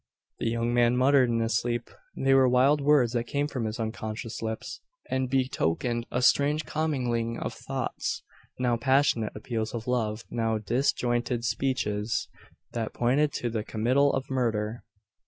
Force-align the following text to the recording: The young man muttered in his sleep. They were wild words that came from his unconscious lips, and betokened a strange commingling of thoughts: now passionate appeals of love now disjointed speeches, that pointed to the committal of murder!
The 0.39 0.49
young 0.49 0.73
man 0.73 0.97
muttered 0.97 1.29
in 1.29 1.41
his 1.41 1.55
sleep. 1.55 1.91
They 2.17 2.33
were 2.33 2.49
wild 2.49 2.81
words 2.81 3.13
that 3.13 3.25
came 3.25 3.47
from 3.47 3.65
his 3.65 3.79
unconscious 3.79 4.41
lips, 4.41 4.81
and 5.11 5.29
betokened 5.29 6.07
a 6.09 6.23
strange 6.23 6.65
commingling 6.65 7.37
of 7.37 7.53
thoughts: 7.53 8.23
now 8.57 8.77
passionate 8.77 9.33
appeals 9.35 9.75
of 9.75 9.85
love 9.85 10.23
now 10.31 10.57
disjointed 10.57 11.45
speeches, 11.45 12.27
that 12.71 12.95
pointed 12.95 13.31
to 13.33 13.51
the 13.51 13.63
committal 13.63 14.11
of 14.13 14.27
murder! 14.31 14.83